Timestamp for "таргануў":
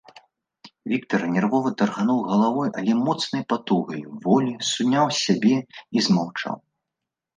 1.81-2.19